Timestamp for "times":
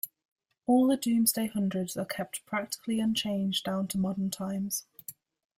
4.31-4.87